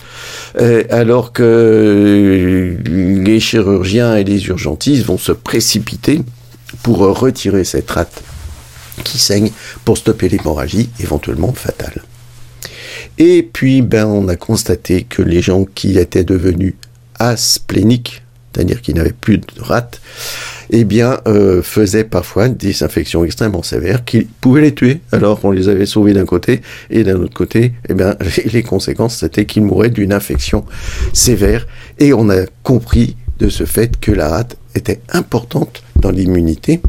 euh, 0.59 0.83
alors 0.89 1.35
que 1.35 2.75
les 2.87 3.39
chirurgiens 3.39 4.17
et 4.17 4.25
les 4.25 4.47
urgentistes 4.47 5.05
vont 5.05 5.19
se 5.19 5.33
précipiter 5.33 6.23
pour 6.83 7.00
retirer 7.00 7.65
cette 7.65 7.91
rate 7.91 8.23
qui 9.05 9.19
saigne 9.19 9.50
pour 9.85 9.99
stopper 9.99 10.31
l'hémorragie 10.31 10.89
éventuellement 11.00 11.53
fatale. 11.53 12.03
Et 13.19 13.43
puis, 13.43 13.83
ben, 13.83 14.07
on 14.07 14.27
a 14.29 14.37
constaté 14.37 15.03
que 15.03 15.21
les 15.21 15.43
gens 15.43 15.67
qui 15.67 15.99
étaient 15.99 16.25
devenus 16.25 16.77
aspléniques, 17.19 18.23
c'est-à-dire 18.55 18.81
qui 18.81 18.95
n'avaient 18.95 19.12
plus 19.12 19.37
de 19.37 19.45
rate, 19.59 20.00
eh 20.71 20.85
bien, 20.85 21.21
euh, 21.27 21.62
faisaient 21.62 22.05
parfois 22.05 22.49
des 22.49 22.83
infections 22.83 23.25
extrêmement 23.25 23.62
sévères 23.62 24.05
qui 24.05 24.23
pouvaient 24.23 24.62
les 24.62 24.75
tuer. 24.75 25.00
Alors, 25.12 25.41
on 25.45 25.50
les 25.50 25.69
avait 25.69 25.87
sauvés 25.87 26.12
d'un 26.12 26.25
côté, 26.25 26.61
et 26.91 27.03
d'un 27.03 27.17
autre 27.17 27.35
côté, 27.35 27.73
eh 27.89 27.95
bien, 27.95 28.17
les 28.53 28.62
conséquences, 28.62 29.17
c'était 29.17 29.47
qu'ils 29.47 29.65
mouraient 29.65 29.91
d'une 29.91 30.12
infection 30.12 30.65
sévère. 31.12 31.67
Et 31.99 32.12
on 32.12 32.31
a 32.31 32.47
compris 32.62 33.17
de 33.41 33.49
ce 33.49 33.65
fait 33.65 33.99
que 33.99 34.12
la 34.12 34.29
rate 34.29 34.57
était 34.75 35.00
importante 35.12 35.83
dans 35.97 36.11
l'immunité 36.11 36.81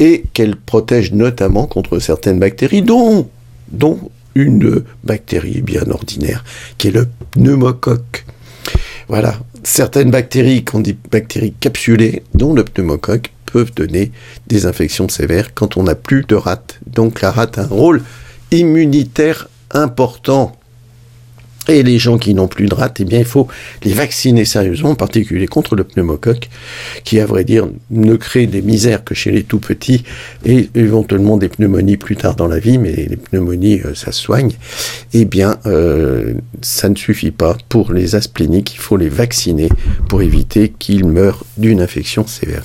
et 0.00 0.24
qu'elle 0.32 0.56
protège 0.56 1.12
notamment 1.12 1.66
contre 1.66 1.98
certaines 1.98 2.38
bactéries, 2.38 2.82
dont, 2.82 3.28
dont 3.70 4.10
une 4.34 4.82
bactérie 5.04 5.62
bien 5.62 5.88
ordinaire, 5.90 6.44
qui 6.78 6.88
est 6.88 6.92
le 6.92 7.08
pneumocoque. 7.32 8.24
Voilà, 9.08 9.38
certaines 9.68 10.10
bactéries, 10.10 10.64
qu'on 10.64 10.80
dit 10.80 10.96
bactéries 11.10 11.52
capsulées, 11.52 12.22
dont 12.34 12.54
le 12.54 12.64
pneumocoque, 12.64 13.32
peuvent 13.46 13.72
donner 13.74 14.12
des 14.46 14.66
infections 14.66 15.08
sévères 15.08 15.54
quand 15.54 15.76
on 15.76 15.84
n'a 15.84 15.94
plus 15.94 16.24
de 16.24 16.34
rate. 16.34 16.80
Donc 16.86 17.20
la 17.20 17.30
rate 17.30 17.58
a 17.58 17.62
un 17.62 17.66
rôle 17.66 18.02
immunitaire 18.50 19.48
important. 19.70 20.57
Et 21.68 21.82
les 21.82 21.98
gens 21.98 22.16
qui 22.16 22.32
n'ont 22.32 22.48
plus 22.48 22.66
de 22.66 22.74
rate, 22.74 22.98
eh 23.00 23.04
bien, 23.04 23.18
il 23.18 23.26
faut 23.26 23.46
les 23.84 23.92
vacciner 23.92 24.46
sérieusement, 24.46 24.90
en 24.90 24.94
particulier 24.94 25.46
contre 25.46 25.76
le 25.76 25.84
pneumocoque, 25.84 26.48
qui, 27.04 27.20
à 27.20 27.26
vrai 27.26 27.44
dire, 27.44 27.68
ne 27.90 28.16
crée 28.16 28.46
des 28.46 28.62
misères 28.62 29.04
que 29.04 29.14
chez 29.14 29.30
les 29.30 29.42
tout 29.44 29.58
petits 29.58 30.02
et 30.46 30.70
éventuellement 30.74 31.36
des 31.36 31.50
pneumonies 31.50 31.98
plus 31.98 32.16
tard 32.16 32.36
dans 32.36 32.48
la 32.48 32.58
vie, 32.58 32.78
mais 32.78 32.92
les 32.92 33.16
pneumonies, 33.16 33.82
euh, 33.84 33.94
ça 33.94 34.12
soigne. 34.12 34.52
Eh 35.12 35.26
bien, 35.26 35.58
euh, 35.66 36.32
ça 36.62 36.88
ne 36.88 36.96
suffit 36.96 37.32
pas 37.32 37.56
pour 37.68 37.92
les 37.92 38.14
aspléniques, 38.14 38.74
il 38.74 38.80
faut 38.80 38.96
les 38.96 39.10
vacciner 39.10 39.68
pour 40.08 40.22
éviter 40.22 40.72
qu'ils 40.78 41.06
meurent 41.06 41.44
d'une 41.58 41.82
infection 41.82 42.26
sévère. 42.26 42.64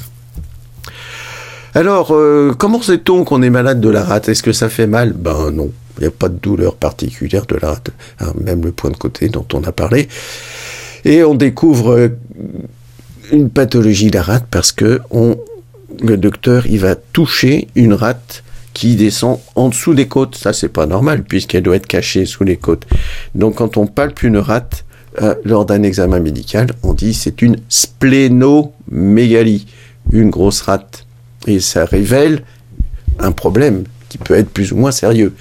Alors, 1.76 2.14
euh, 2.14 2.54
comment 2.58 2.82
sait-on 2.82 3.24
qu'on 3.26 3.42
est 3.42 3.50
malade 3.50 3.82
de 3.82 3.90
la 3.90 4.04
rate? 4.04 4.30
Est-ce 4.30 4.44
que 4.44 4.54
ça 4.54 4.70
fait 4.70 4.88
mal? 4.88 5.12
Ben 5.14 5.52
non. 5.52 5.72
Il 5.98 6.02
n'y 6.02 6.08
a 6.08 6.12
pas 6.12 6.30
de 6.30 6.38
douleur 6.38 6.76
particulière 6.76 7.46
de 7.46 7.56
la 7.62 7.80
hein, 8.20 8.34
même 8.42 8.64
le 8.64 8.72
point 8.72 8.90
de 8.90 8.98
côté 8.98 9.30
dont 9.30 9.46
on 9.54 9.64
a 9.64 9.72
parlé. 9.72 10.08
Et 11.06 11.24
on 11.24 11.36
découvre 11.36 11.92
euh, 11.92 12.10
une 13.32 13.50
pathologie 13.50 14.10
de 14.10 14.16
la 14.16 14.24
rate 14.24 14.46
parce 14.50 14.72
que 14.72 15.02
le 16.02 16.18
docteur, 16.18 16.66
il 16.68 16.80
va 16.80 16.96
toucher 16.96 17.68
une 17.76 17.94
rate 17.94 18.44
qui 18.74 18.96
descend 18.96 19.40
en 19.56 19.70
dessous 19.70 19.94
des 19.94 20.08
côtes. 20.08 20.36
Ça, 20.36 20.52
c'est 20.54 20.70
pas 20.70 20.86
normal 20.88 21.24
puisqu'elle 21.24 21.64
doit 21.64 21.76
être 21.76 21.88
cachée 21.88 22.26
sous 22.26 22.44
les 22.44 22.58
côtes. 22.58 22.86
Donc, 23.36 23.56
quand 23.56 23.78
on 23.78 23.86
palpe 23.86 24.24
une 24.24 24.38
rate 24.38 24.86
euh, 25.22 25.36
lors 25.46 25.66
d'un 25.66 25.84
examen 25.84 26.20
médical, 26.20 26.72
on 26.82 26.94
dit 26.94 27.14
c'est 27.14 27.42
une 27.42 27.58
splénomégalie, 27.70 29.68
une 30.12 30.30
grosse 30.30 30.62
rate. 30.62 31.06
Et 31.46 31.60
ça 31.60 31.86
révèle 31.86 32.44
un 33.20 33.32
problème 33.32 33.84
qui 34.14 34.20
peut 34.20 34.36
être 34.36 34.50
plus 34.50 34.72
ou 34.72 34.78
moins 34.78 34.92
sérieux. 34.92 35.34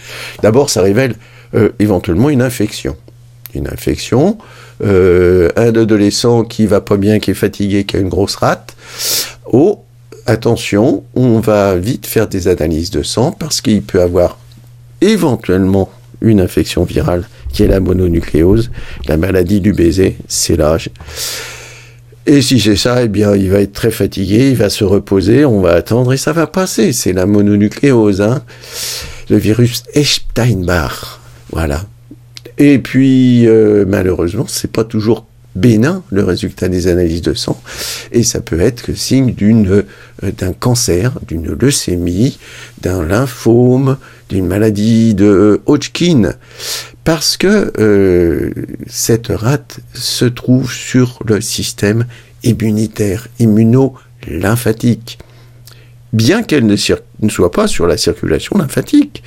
D'abord, 0.43 0.71
ça 0.71 0.81
révèle 0.81 1.15
euh, 1.55 1.69
éventuellement 1.79 2.31
une 2.31 2.41
infection. 2.41 2.97
Une 3.55 3.69
infection, 3.69 4.39
euh, 4.83 5.51
un 5.57 5.77
adolescent 5.77 6.43
qui 6.43 6.65
va 6.65 6.81
pas 6.81 6.97
bien, 6.97 7.19
qui 7.19 7.33
est 7.33 7.35
fatigué, 7.35 7.85
qui 7.85 7.99
a 7.99 8.01
une 8.01 8.09
grosse 8.09 8.37
rate. 8.37 8.75
Oh, 9.53 9.85
attention, 10.25 11.05
on 11.15 11.39
va 11.39 11.77
vite 11.77 12.07
faire 12.07 12.29
des 12.29 12.49
analyses 12.49 12.91
de 12.91 13.03
sang 13.03 13.31
parce 13.31 13.61
qu'il 13.61 13.83
peut 13.83 14.01
avoir 14.01 14.39
éventuellement 15.03 15.91
une 16.23 16.41
infection 16.41 16.85
virale 16.85 17.29
qui 17.53 17.65
est 17.65 17.69
la 17.69 17.81
mononucléose, 17.81 18.71
la 19.07 19.19
maladie 19.19 19.61
du 19.61 19.75
baiser, 19.75 20.17
c'est 20.29 20.57
l'âge. 20.57 20.89
Et 22.27 22.41
si 22.41 22.61
c'est 22.61 22.77
ça, 22.77 23.03
eh 23.03 23.09
bien, 23.09 23.35
il 23.35 23.51
va 23.51 23.61
être 23.61 23.73
très 23.73 23.91
fatigué, 23.91 24.51
il 24.51 24.57
va 24.57 24.71
se 24.71 24.85
reposer, 24.85 25.45
on 25.45 25.61
va 25.61 25.73
attendre 25.73 26.13
et 26.13 26.17
ça 26.17 26.33
va 26.33 26.47
passer. 26.47 26.93
C'est 26.93 27.13
la 27.13 27.27
mononucléose, 27.27 28.21
hein. 28.21 28.43
Le 29.29 29.37
virus 29.37 29.83
Epstein-Barr. 29.95 31.21
Voilà. 31.51 31.85
Et 32.59 32.79
puis, 32.79 33.47
euh, 33.49 33.85
malheureusement, 33.87 34.47
c'est 34.47 34.71
pas 34.71 34.85
toujours 34.85 35.27
bénin 35.55 36.03
le 36.11 36.25
résultat 36.25 36.69
des 36.69 36.87
analyses 36.87 37.21
de 37.21 37.35
sang 37.35 37.61
et 38.11 38.23
ça 38.23 38.41
peut 38.41 38.61
être 38.61 38.89
le 38.89 38.95
signe 38.95 39.35
d'une 39.35 39.71
euh, 39.71 40.33
d'un 40.39 40.53
cancer, 40.53 41.19
d'une 41.27 41.53
leucémie, 41.53 42.39
d'un 42.81 43.05
lymphome, 43.05 43.99
d'une 44.31 44.47
maladie 44.47 45.15
de 45.15 45.61
Hodgkin 45.67 46.33
parce 47.05 47.37
que 47.37 47.73
euh, 47.79 48.53
cette 48.87 49.29
rate 49.29 49.81
se 49.95 50.25
trouve 50.25 50.73
sur 50.73 51.19
le 51.25 51.41
système 51.41 52.07
immunitaire, 52.45 53.29
immuno-lymphatique. 53.39 55.19
Bien 56.13 56.43
qu'elle 56.43 56.67
ne, 56.67 56.77
soit 56.77 57.51
pas 57.51 57.67
sur 57.67 57.87
la 57.87 57.97
circulation 57.97 58.59
lymphatique, 58.59 59.23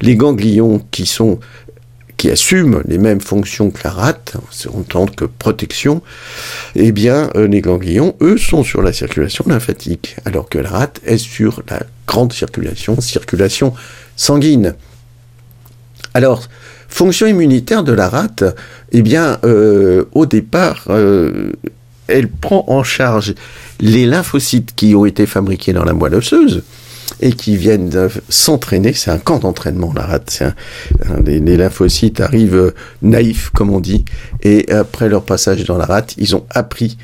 les 0.00 0.16
ganglions 0.16 0.82
qui 0.90 1.06
sont 1.06 1.38
qui 2.16 2.30
assument 2.30 2.82
les 2.86 2.98
mêmes 2.98 3.22
fonctions 3.22 3.70
que 3.70 3.80
la 3.82 3.90
rate, 3.90 4.34
en 4.74 4.82
tant 4.82 5.06
que 5.06 5.24
protection, 5.24 6.02
eh 6.74 6.92
bien, 6.92 7.30
euh, 7.34 7.48
les 7.48 7.62
ganglions, 7.62 8.14
eux, 8.20 8.36
sont 8.36 8.62
sur 8.62 8.82
la 8.82 8.92
circulation 8.92 9.42
lymphatique, 9.48 10.16
alors 10.26 10.50
que 10.50 10.58
la 10.58 10.68
rate 10.68 11.00
est 11.06 11.16
sur 11.16 11.62
la 11.70 11.82
grande 12.06 12.34
circulation, 12.34 13.00
circulation 13.00 13.72
sanguine. 14.16 14.74
Alors, 16.14 16.48
Fonction 16.90 17.28
immunitaire 17.28 17.84
de 17.84 17.92
la 17.92 18.08
rate, 18.08 18.42
eh 18.90 19.00
bien, 19.00 19.38
euh, 19.44 20.04
au 20.12 20.26
départ, 20.26 20.86
euh, 20.90 21.52
elle 22.08 22.28
prend 22.28 22.64
en 22.66 22.82
charge 22.82 23.34
les 23.78 24.06
lymphocytes 24.06 24.74
qui 24.74 24.94
ont 24.96 25.06
été 25.06 25.24
fabriqués 25.24 25.72
dans 25.72 25.84
la 25.84 25.92
moelle 25.92 26.16
osseuse 26.16 26.64
et 27.20 27.32
qui 27.32 27.56
viennent 27.56 28.08
s'entraîner. 28.28 28.92
C'est 28.92 29.12
un 29.12 29.18
camp 29.18 29.38
d'entraînement, 29.38 29.92
la 29.94 30.02
rate. 30.02 30.42
les, 31.24 31.56
lymphocytes 31.56 32.20
arrivent 32.20 32.74
naïfs, 33.02 33.50
comme 33.50 33.70
on 33.70 33.80
dit, 33.80 34.04
et 34.42 34.70
après 34.72 35.08
leur 35.08 35.22
passage 35.22 35.64
dans 35.64 35.78
la 35.78 35.86
rate, 35.86 36.14
ils 36.18 36.34
ont 36.34 36.44
appris 36.50 36.98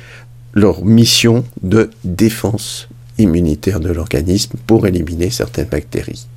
leur 0.53 0.83
mission 0.83 1.45
de 1.63 1.89
défense 2.03 2.89
immunitaire 3.17 3.79
de 3.79 3.89
l'organisme 3.89 4.57
pour 4.67 4.85
éliminer 4.85 5.29
certaines 5.29 5.69
bactéries. 5.69 6.27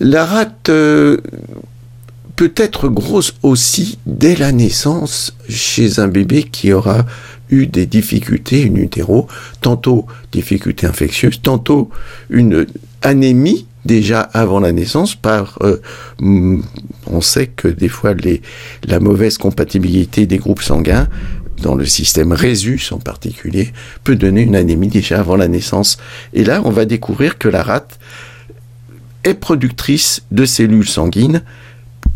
La 0.00 0.24
rate 0.24 0.68
euh, 0.68 1.18
peut 2.36 2.52
être 2.56 2.88
grosse 2.88 3.34
aussi 3.42 3.98
dès 4.06 4.36
la 4.36 4.52
naissance 4.52 5.36
chez 5.48 5.98
un 5.98 6.08
bébé 6.08 6.44
qui 6.44 6.72
aura 6.72 7.04
eu 7.50 7.66
des 7.66 7.86
difficultés 7.86 8.64
in 8.64 8.76
utero, 8.76 9.28
tantôt 9.60 10.06
difficultés 10.32 10.86
infectieuses, 10.86 11.42
tantôt 11.42 11.90
une 12.30 12.66
anémie 13.02 13.66
déjà 13.84 14.20
avant 14.20 14.60
la 14.60 14.72
naissance 14.72 15.14
par 15.14 15.58
euh, 15.62 15.78
on 16.20 17.20
sait 17.20 17.48
que 17.48 17.68
des 17.68 17.88
fois 17.88 18.14
la 18.86 19.00
mauvaise 19.00 19.38
compatibilité 19.38 20.26
des 20.26 20.38
groupes 20.38 20.62
sanguins 20.62 21.08
dans 21.62 21.74
le 21.74 21.84
système 21.84 22.32
Rhésus 22.32 22.92
en 22.92 22.98
particulier 22.98 23.72
peut 24.04 24.16
donner 24.16 24.42
une 24.42 24.56
anémie 24.56 24.88
déjà 24.88 25.20
avant 25.20 25.36
la 25.36 25.48
naissance. 25.48 25.98
Et 26.32 26.44
là 26.44 26.62
on 26.64 26.70
va 26.70 26.84
découvrir 26.84 27.38
que 27.38 27.48
la 27.48 27.62
rate 27.62 27.98
est 29.24 29.34
productrice 29.34 30.22
de 30.30 30.44
cellules 30.44 30.88
sanguines 30.88 31.42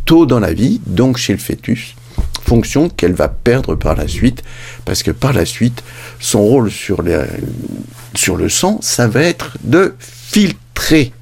tôt 0.07 0.25
dans 0.25 0.41
la 0.41 0.53
vie, 0.53 0.81
donc 0.87 1.19
chez 1.19 1.33
le 1.33 1.39
fœtus, 1.39 1.95
fonction 2.43 2.89
qu'elle 2.89 3.13
va 3.13 3.29
perdre 3.29 3.75
par 3.75 3.97
la 3.97 4.09
suite, 4.09 4.43
parce 4.85 5.03
que 5.03 5.11
par 5.11 5.33
la 5.33 5.45
suite, 5.45 5.83
son 6.21 6.43
rôle 6.43 6.71
sur, 6.71 7.03
le 7.03 8.49
sang, 8.49 8.79
ça 8.81 9.09
va 9.09 9.23
être 9.23 9.59
de 9.65 9.95
filtrer. 9.99 11.13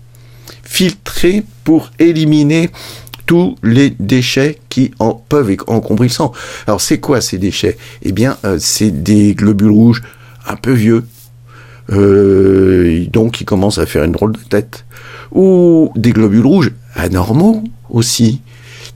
Filtrer 0.63 1.45
pour 1.65 1.91
éliminer 1.99 2.71
tous 3.27 3.57
les 3.63 3.91
déchets 3.91 4.59
qui 4.69 4.93
en 4.99 5.15
peuvent 5.15 5.57
encombrer 5.67 6.09
le 6.09 6.13
sang. 6.13 6.33
Alors 6.67 6.83
c'est 6.83 7.01
quoi 7.01 7.23
ces 7.23 7.39
déchets? 7.39 7.79
Eh 8.03 8.13
bien, 8.13 8.37
euh, 8.45 8.59
c'est 8.61 8.91
des 8.91 9.35
globules 9.35 9.71
rouges 9.71 10.03
un 10.47 10.57
peu 10.57 10.73
vieux, 10.73 11.05
euh, 11.91 13.07
donc 13.11 13.33
qui 13.33 13.45
commencent 13.47 13.79
à 13.79 13.87
faire 13.87 14.05
une 14.05 14.13
drôle 14.13 14.33
de 14.33 14.41
tête 14.41 14.85
ou 15.35 15.91
des 15.97 16.13
globules 16.13 16.47
rouges 16.47 16.73
anormaux 16.95 17.63
aussi. 17.91 18.41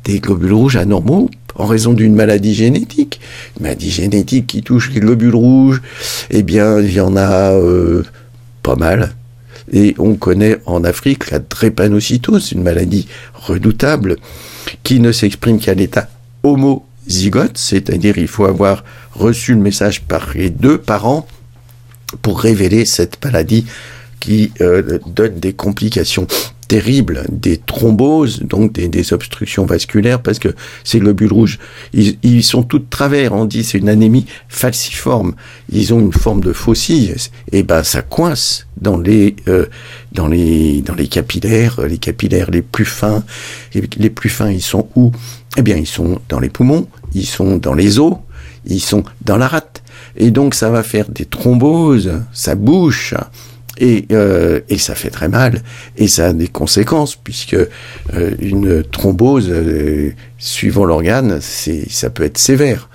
Des 0.04 0.20
globules 0.20 0.52
rouges 0.52 0.76
anormaux 0.76 1.28
en 1.56 1.66
raison 1.66 1.92
d'une 1.92 2.14
maladie 2.14 2.54
génétique. 2.54 3.20
Une 3.56 3.64
maladie 3.64 3.90
génétique 3.90 4.46
qui 4.46 4.62
touche 4.62 4.90
les 4.92 5.00
globules 5.00 5.34
rouges, 5.34 5.82
eh 6.30 6.42
bien, 6.42 6.80
il 6.80 6.92
y 6.92 7.00
en 7.00 7.16
a 7.16 7.52
euh, 7.52 8.04
pas 8.62 8.76
mal. 8.76 9.12
Et 9.72 9.94
on 9.98 10.14
connaît 10.14 10.56
en 10.64 10.84
Afrique 10.84 11.30
la 11.30 11.40
drépanocytose, 11.40 12.52
une 12.52 12.62
maladie 12.62 13.06
redoutable 13.34 14.16
qui 14.82 15.00
ne 15.00 15.12
s'exprime 15.12 15.58
qu'à 15.58 15.74
l'état 15.74 16.08
homozygote, 16.42 17.58
c'est-à-dire 17.58 18.16
il 18.16 18.28
faut 18.28 18.46
avoir 18.46 18.84
reçu 19.12 19.52
le 19.52 19.60
message 19.60 20.02
par 20.02 20.30
les 20.34 20.48
deux 20.48 20.78
parents 20.78 21.26
pour 22.22 22.40
révéler 22.40 22.84
cette 22.84 23.22
maladie 23.22 23.66
qui 24.20 24.52
euh, 24.60 24.98
donne 25.06 25.38
des 25.38 25.52
complications 25.52 26.26
terribles, 26.68 27.24
des 27.30 27.56
thromboses, 27.56 28.40
donc 28.40 28.72
des, 28.72 29.12
obstructions 29.12 29.64
vasculaires, 29.64 30.20
parce 30.20 30.38
que 30.38 30.54
ces 30.84 30.98
globules 30.98 31.32
rouges, 31.32 31.58
ils, 31.94 32.44
sont 32.44 32.62
tous 32.62 32.78
de 32.78 32.86
travers. 32.88 33.32
On 33.32 33.46
dit 33.46 33.64
c'est 33.64 33.78
une 33.78 33.88
anémie 33.88 34.26
falciforme. 34.48 35.34
Ils 35.72 35.94
ont 35.94 36.00
une 36.00 36.12
forme 36.12 36.42
de 36.42 36.52
faucille, 36.52 37.14
et 37.52 37.62
ben 37.62 37.82
ça 37.82 38.02
coince 38.02 38.66
dans 38.80 38.98
les 38.98 39.34
euh, 39.48 39.66
dans 40.12 40.28
les 40.28 40.82
dans 40.82 40.94
les 40.94 41.08
capillaires, 41.08 41.80
les 41.88 41.98
capillaires 41.98 42.50
les 42.50 42.62
plus 42.62 42.84
fins. 42.84 43.24
les 43.74 44.10
plus 44.10 44.28
fins, 44.28 44.50
ils 44.50 44.62
sont 44.62 44.88
où? 44.94 45.10
Eh 45.56 45.62
bien, 45.62 45.76
ils 45.76 45.86
sont 45.86 46.20
dans 46.28 46.38
les 46.38 46.50
poumons, 46.50 46.86
ils 47.14 47.26
sont 47.26 47.56
dans 47.56 47.74
les 47.74 47.98
os, 47.98 48.14
ils 48.66 48.80
sont 48.80 49.04
dans 49.24 49.38
la 49.38 49.48
rate. 49.48 49.82
Et 50.16 50.30
donc 50.30 50.54
ça 50.54 50.70
va 50.70 50.82
faire 50.82 51.08
des 51.08 51.24
thromboses, 51.24 52.12
ça 52.32 52.54
bouche, 52.54 53.14
et, 53.78 54.06
euh, 54.12 54.60
et 54.68 54.78
ça 54.78 54.94
fait 54.94 55.10
très 55.10 55.28
mal. 55.28 55.62
Et 55.96 56.08
ça 56.08 56.28
a 56.28 56.32
des 56.32 56.48
conséquences 56.48 57.16
puisque 57.16 57.54
euh, 57.54 58.30
une 58.40 58.82
thrombose 58.82 59.48
euh, 59.50 60.12
suivant 60.38 60.84
l'organe 60.84 61.40
ça 61.40 62.10
peut 62.10 62.24
être 62.24 62.38
sévère. 62.38 62.88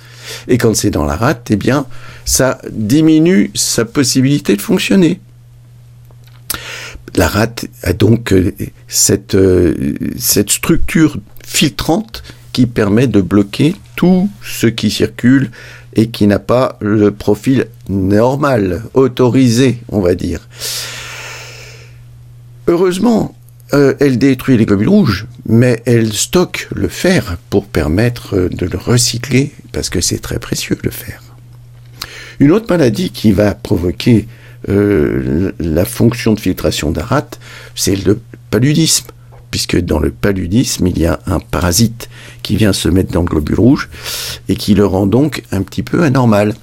Et 0.47 0.57
quand 0.57 0.75
c'est 0.75 0.89
dans 0.89 1.05
la 1.05 1.15
rate 1.15 1.47
eh 1.49 1.55
bien 1.55 1.85
ça 2.25 2.59
diminue 2.71 3.51
sa 3.55 3.85
possibilité 3.85 4.55
de 4.55 4.61
fonctionner. 4.61 5.19
La 7.15 7.27
rate 7.27 7.65
a 7.83 7.93
donc 7.93 8.33
cette 8.87 9.37
cette 10.17 10.49
structure 10.49 11.17
filtrante 11.45 12.23
qui 12.53 12.65
permet 12.65 13.07
de 13.07 13.21
bloquer 13.21 13.75
tout 13.95 14.29
ce 14.41 14.67
qui 14.67 14.89
circule 14.89 15.51
et 15.95 16.09
qui 16.09 16.27
n'a 16.27 16.39
pas 16.39 16.77
le 16.81 17.11
profil 17.11 17.67
normal, 17.89 18.83
autorisé, 18.93 19.79
on 19.89 20.01
va 20.01 20.15
dire. 20.15 20.47
Heureusement, 22.67 23.35
euh, 23.73 23.95
elle 23.99 24.17
détruit 24.17 24.57
les 24.57 24.65
globules 24.65 24.89
rouges, 24.89 25.27
mais 25.45 25.81
elle 25.85 26.13
stocke 26.13 26.67
le 26.73 26.87
fer 26.87 27.37
pour 27.49 27.65
permettre 27.65 28.37
euh, 28.37 28.49
de 28.49 28.65
le 28.65 28.77
recycler, 28.77 29.51
parce 29.71 29.89
que 29.89 29.99
c'est 29.99 30.19
très 30.19 30.39
précieux 30.39 30.77
le 30.83 30.91
fer. 30.91 31.21
Une 32.39 32.51
autre 32.51 32.67
maladie 32.69 33.09
qui 33.09 33.31
va 33.31 33.53
provoquer 33.55 34.27
euh, 34.69 35.51
la 35.59 35.85
fonction 35.85 36.33
de 36.33 36.39
filtration 36.39 36.91
d'Arat, 36.91 37.27
c'est 37.75 37.95
le 37.95 38.19
paludisme, 38.49 39.07
puisque 39.53 39.79
dans 39.79 39.99
le 39.99 40.09
paludisme, 40.09 40.87
il 40.87 40.97
y 40.97 41.05
a 41.05 41.19
un 41.27 41.37
parasite 41.37 42.09
qui 42.41 42.55
vient 42.55 42.73
se 42.73 42.89
mettre 42.89 43.11
dans 43.11 43.21
le 43.21 43.27
globule 43.27 43.59
rouge 43.59 43.87
et 44.49 44.55
qui 44.55 44.73
le 44.73 44.83
rend 44.83 45.05
donc 45.05 45.43
un 45.51 45.61
petit 45.61 45.83
peu 45.83 46.01
anormal. 46.01 46.55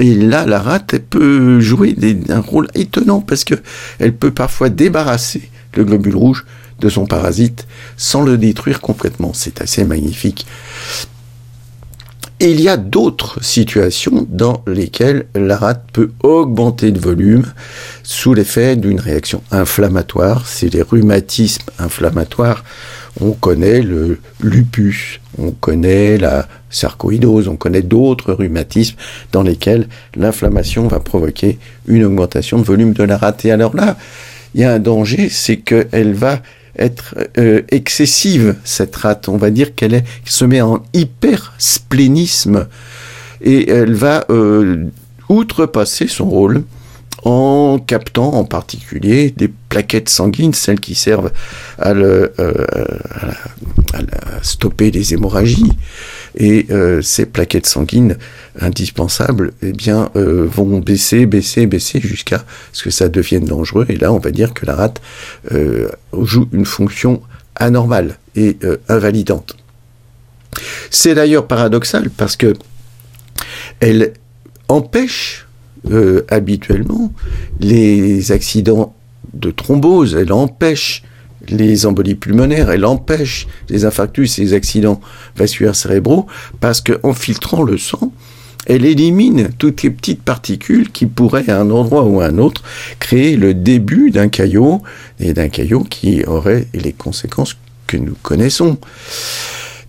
Et 0.00 0.12
là, 0.12 0.44
la 0.44 0.58
rate 0.58 0.98
peut 0.98 1.60
jouer 1.60 1.96
un 2.30 2.40
rôle 2.40 2.66
étonnant 2.74 3.20
parce 3.20 3.44
que 3.44 3.54
elle 4.00 4.12
peut 4.12 4.32
parfois 4.32 4.70
débarrasser 4.70 5.50
le 5.76 5.84
globule 5.84 6.16
rouge 6.16 6.44
de 6.80 6.88
son 6.88 7.06
parasite 7.06 7.68
sans 7.96 8.22
le 8.22 8.36
détruire 8.36 8.80
complètement. 8.80 9.30
C'est 9.32 9.62
assez 9.62 9.84
magnifique. 9.84 10.44
Et 12.42 12.50
il 12.50 12.60
y 12.60 12.68
a 12.68 12.76
d'autres 12.76 13.40
situations 13.40 14.26
dans 14.28 14.64
lesquelles 14.66 15.26
la 15.36 15.56
rate 15.56 15.84
peut 15.92 16.10
augmenter 16.24 16.90
de 16.90 16.98
volume 16.98 17.44
sous 18.02 18.34
l'effet 18.34 18.74
d'une 18.74 18.98
réaction 18.98 19.44
inflammatoire. 19.52 20.48
C'est 20.48 20.74
les 20.74 20.82
rhumatismes 20.82 21.62
inflammatoires. 21.78 22.64
On 23.20 23.30
connaît 23.30 23.80
le 23.80 24.18
lupus, 24.40 25.20
on 25.38 25.52
connaît 25.52 26.18
la 26.18 26.48
sarcoïdose, 26.68 27.46
on 27.46 27.54
connaît 27.54 27.82
d'autres 27.82 28.32
rhumatismes 28.32 28.96
dans 29.30 29.44
lesquels 29.44 29.86
l'inflammation 30.16 30.88
va 30.88 30.98
provoquer 30.98 31.60
une 31.86 32.04
augmentation 32.04 32.58
de 32.58 32.64
volume 32.64 32.92
de 32.92 33.04
la 33.04 33.18
rate. 33.18 33.44
Et 33.44 33.52
alors 33.52 33.76
là, 33.76 33.96
il 34.56 34.62
y 34.62 34.64
a 34.64 34.72
un 34.72 34.80
danger, 34.80 35.28
c'est 35.28 35.58
qu'elle 35.58 36.14
va 36.14 36.40
être 36.78 37.14
euh, 37.38 37.62
excessive, 37.70 38.56
cette 38.64 38.96
rate. 38.96 39.28
On 39.28 39.36
va 39.36 39.50
dire 39.50 39.74
qu'elle 39.74 40.02
se 40.24 40.44
met 40.44 40.60
en 40.60 40.82
hypersplénisme 40.94 42.66
et 43.40 43.70
elle 43.70 43.94
va 43.94 44.24
euh, 44.30 44.86
outrepasser 45.28 46.08
son 46.08 46.28
rôle 46.28 46.64
en 47.22 47.78
captant 47.78 48.32
en 48.32 48.44
particulier 48.44 49.30
des 49.30 49.48
plaquettes 49.68 50.08
sanguines, 50.08 50.54
celles 50.54 50.80
qui 50.80 50.94
servent 50.94 51.30
à, 51.78 51.90
euh, 51.90 52.28
stopper 54.42 54.90
les 54.90 55.14
hémorragies. 55.14 55.72
Et 56.36 56.66
euh, 56.70 57.02
ces 57.02 57.26
plaquettes 57.26 57.66
sanguines 57.66 58.16
indispensables, 58.60 59.52
eh 59.62 59.72
bien, 59.72 60.10
euh, 60.16 60.46
vont 60.50 60.78
baisser, 60.78 61.26
baisser, 61.26 61.66
baisser 61.66 62.00
jusqu'à 62.00 62.44
ce 62.72 62.82
que 62.82 62.90
ça 62.90 63.08
devienne 63.08 63.44
dangereux. 63.44 63.86
Et 63.88 63.96
là, 63.96 64.12
on 64.12 64.18
va 64.18 64.30
dire 64.30 64.52
que 64.54 64.66
la 64.66 64.74
rate 64.74 65.00
joue 66.12 66.48
une 66.52 66.66
fonction 66.66 67.22
anormale 67.54 68.18
et 68.34 68.56
invalidante. 68.88 69.56
C'est 70.90 71.14
d'ailleurs 71.14 71.46
paradoxal 71.46 72.10
parce 72.10 72.36
que 72.36 72.54
elle 73.80 74.14
empêche 74.68 75.46
euh, 75.90 76.24
habituellement 76.28 77.12
les 77.60 78.32
accidents 78.32 78.94
de 79.34 79.50
thrombose, 79.50 80.14
elle 80.14 80.32
empêche 80.32 81.02
les 81.48 81.86
embolies 81.86 82.14
pulmonaires, 82.14 82.70
elle 82.70 82.84
empêche 82.84 83.46
les 83.68 83.84
infarctus 83.84 84.38
et 84.38 84.42
les 84.42 84.54
accidents 84.54 85.00
vasculaires 85.36 85.74
cérébraux 85.74 86.26
parce 86.60 86.80
qu'en 86.80 87.12
filtrant 87.12 87.62
le 87.62 87.78
sang, 87.78 88.12
elle 88.66 88.84
élimine 88.84 89.50
toutes 89.58 89.82
les 89.82 89.90
petites 89.90 90.22
particules 90.22 90.92
qui 90.92 91.06
pourraient 91.06 91.50
à 91.50 91.60
un 91.60 91.70
endroit 91.70 92.04
ou 92.04 92.20
à 92.20 92.26
un 92.26 92.38
autre 92.38 92.62
créer 93.00 93.36
le 93.36 93.54
début 93.54 94.10
d'un 94.10 94.28
caillot 94.28 94.82
et 95.18 95.32
d'un 95.32 95.48
caillot 95.48 95.80
qui 95.82 96.24
aurait 96.24 96.68
les 96.72 96.92
conséquences 96.92 97.56
que 97.86 97.96
nous 97.96 98.16
connaissons. 98.22 98.78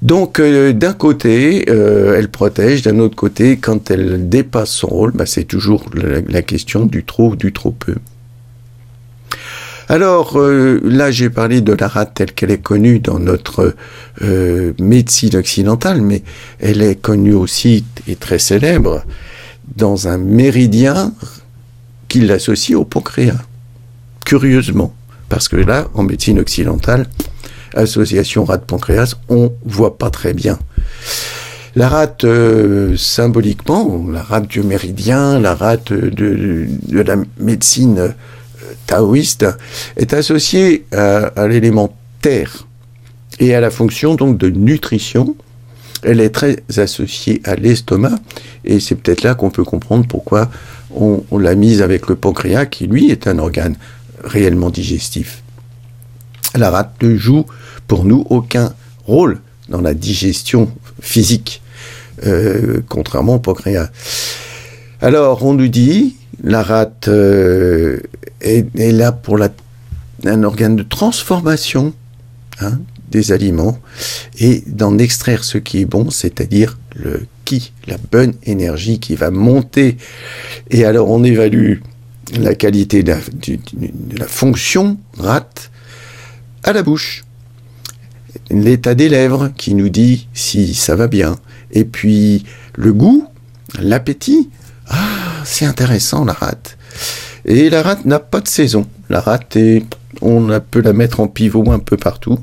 Donc 0.03 0.41
euh, 0.41 0.73
d'un 0.73 0.91
côté, 0.91 1.63
euh, 1.69 2.17
elle 2.17 2.27
protège, 2.27 2.81
d'un 2.81 2.99
autre 2.99 3.15
côté, 3.15 3.55
quand 3.55 3.89
elle 3.89 4.27
dépasse 4.27 4.71
son 4.71 4.87
rôle, 4.87 5.11
bah, 5.13 5.25
c'est 5.25 5.45
toujours 5.45 5.85
la, 5.93 6.41
question 6.41 6.85
du 6.85 7.05
trop 7.05 7.29
ou 7.29 7.35
du 7.37 7.53
trop 7.53 7.71
peu. 7.71 7.95
Alors 9.87 10.37
euh, 10.37 10.81
là, 10.83 11.09
j'ai 11.09 11.29
parlé 11.29 11.61
de 11.61 11.71
la 11.71 11.87
rate 11.87 12.15
telle 12.15 12.33
qu'elle 12.33 12.51
est 12.51 12.61
connue 12.61 12.99
dans 12.99 13.17
notre 13.17 13.75
médecine 14.77 15.37
occidentale, 15.37 16.01
mais 16.01 16.21
elle 16.59 16.81
est 16.81 16.95
connue 16.95 17.33
aussi 17.33 17.85
et 18.05 18.17
très 18.17 18.39
célèbre 18.39 19.05
dans 19.77 20.09
un 20.09 20.17
méridien 20.17 21.13
qui 22.09 22.19
l'associe 22.19 22.77
au 22.77 22.83
pancréas. 22.83 23.41
Curieusement, 24.25 24.93
parce 25.29 25.47
que 25.47 25.55
là, 25.55 25.87
en 25.93 26.03
médecine 26.03 26.39
occidentale, 26.39 27.07
association 27.73 28.45
rate-pancréas, 28.45 29.15
on 29.29 29.51
voit 29.65 29.97
pas 29.97 30.09
très 30.09 30.33
bien. 30.33 30.59
La 31.75 31.89
rate, 31.89 32.23
euh, 32.23 32.95
symboliquement, 32.97 34.05
la 34.07 34.21
rate 34.21 34.47
du 34.47 34.61
méridien, 34.61 35.39
la 35.39 35.55
rate 35.55 35.91
de, 35.91 36.67
la 36.91 37.15
médecine 37.39 37.97
euh, 37.97 38.09
taoïste, 38.85 39.47
est 39.97 40.13
associée 40.13 40.85
à, 40.91 41.47
l'élément 41.47 41.95
terre 42.21 42.67
et 43.39 43.55
à 43.55 43.61
la 43.61 43.71
fonction 43.71 44.13
donc 44.13 44.37
de 44.37 44.49
nutrition. 44.49 45.35
Elle 46.03 46.19
est 46.19 46.29
très 46.29 46.57
associée 46.77 47.41
à 47.43 47.55
l'estomac 47.55 48.19
et 48.65 48.79
c'est 48.79 48.95
peut-être 48.95 49.23
là 49.23 49.33
qu'on 49.33 49.49
peut 49.49 49.63
comprendre 49.63 50.05
pourquoi 50.07 50.51
on, 50.95 51.23
on 51.31 51.39
l'a 51.39 51.55
mise 51.55 51.81
avec 51.81 52.07
le 52.07 52.15
pancréas 52.15 52.67
qui 52.67 52.85
lui 52.85 53.09
est 53.09 53.25
un 53.25 53.39
organe 53.39 53.77
réellement 54.23 54.69
digestif. 54.69 55.41
La 56.55 56.69
rate 56.69 57.03
joue 57.15 57.45
pour 57.93 58.05
nous 58.05 58.25
aucun 58.31 58.73
rôle 59.05 59.39
dans 59.69 59.79
la 59.79 59.93
digestion 59.93 60.67
physique, 60.99 61.61
euh, 62.25 62.81
contrairement 62.89 63.35
au 63.35 63.39
pancréas. 63.39 63.91
Alors, 64.99 65.45
on 65.45 65.53
nous 65.53 65.67
dit, 65.67 66.15
la 66.41 66.63
rate 66.63 67.07
euh, 67.07 67.99
est, 68.41 68.65
là 68.75 69.11
pour 69.11 69.37
la, 69.37 69.49
un 70.25 70.41
organe 70.41 70.75
de 70.75 70.81
transformation 70.81 71.93
hein, 72.61 72.79
des 73.11 73.31
aliments 73.31 73.77
et 74.39 74.63
d'en 74.65 74.97
extraire 74.97 75.43
ce 75.43 75.59
qui 75.59 75.81
est 75.81 75.85
bon, 75.85 76.09
c'est-à-dire 76.09 76.79
le 76.95 77.27
qui, 77.45 77.73
la 77.85 77.97
bonne 78.11 78.33
énergie 78.43 78.99
qui 78.99 79.13
va 79.13 79.29
monter. 79.29 79.97
Et 80.71 80.83
alors, 80.83 81.11
on 81.11 81.23
évalue 81.23 81.75
la 82.39 82.55
qualité 82.55 83.03
de 83.03 83.11
la, 83.11 83.19
de 83.19 84.17
la 84.17 84.25
fonction 84.25 84.97
rate 85.19 85.69
à 86.63 86.73
la 86.73 86.81
bouche 86.81 87.23
l'état 88.49 88.95
des 88.95 89.09
lèvres 89.09 89.51
qui 89.57 89.73
nous 89.73 89.89
dit 89.89 90.27
si 90.33 90.73
ça 90.73 90.95
va 90.95 91.07
bien. 91.07 91.37
Et 91.71 91.85
puis 91.85 92.45
le 92.75 92.93
goût, 92.93 93.27
l'appétit. 93.79 94.49
Ah, 94.87 95.41
c'est 95.45 95.65
intéressant 95.65 96.25
la 96.25 96.33
rate. 96.33 96.77
Et 97.45 97.69
la 97.69 97.81
rate 97.81 98.05
n'a 98.05 98.19
pas 98.19 98.41
de 98.41 98.47
saison. 98.47 98.87
La 99.09 99.19
rate 99.19 99.57
on 100.21 100.59
peut 100.71 100.81
la 100.81 100.93
mettre 100.93 101.19
en 101.19 101.27
pivot 101.27 101.69
un 101.71 101.79
peu 101.79 101.97
partout, 101.97 102.39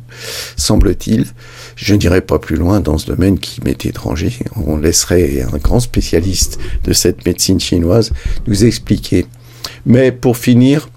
semble-t-il. 0.57 1.27
Je 1.77 1.95
n'irai 1.95 2.21
pas 2.21 2.39
plus 2.39 2.57
loin 2.57 2.81
dans 2.81 2.99
ce 2.99 3.07
domaine 3.07 3.39
qui 3.39 3.63
m'est 3.63 3.87
étranger. 3.87 4.33
On 4.67 4.77
laisserait 4.77 5.43
un 5.43 5.57
grand 5.59 5.81
spécialiste 5.81 6.59
de 6.85 6.93
cette 6.93 7.25
médecine 7.25 7.61
chinoise 7.61 8.13
nous 8.47 8.65
expliquer. 8.65 9.27
Mais 9.87 10.13
pour 10.13 10.37
finir, 10.37 10.89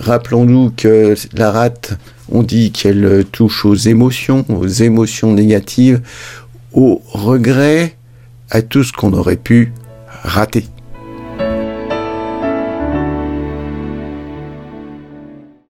rappelons-nous 0.00 0.72
que 0.76 1.14
la 1.32 1.50
rate 1.50 1.96
on 2.30 2.42
dit 2.42 2.72
qu'elle 2.72 3.24
touche 3.30 3.64
aux 3.64 3.74
émotions, 3.74 4.44
aux 4.48 4.66
émotions 4.66 5.32
négatives, 5.32 6.00
aux 6.72 7.02
regrets, 7.06 7.96
à 8.50 8.62
tout 8.62 8.84
ce 8.84 8.92
qu'on 8.92 9.12
aurait 9.12 9.36
pu 9.36 9.72
rater. 10.22 10.66